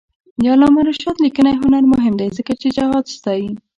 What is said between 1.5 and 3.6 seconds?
هنر مهم دی ځکه چې جهاد ستايي.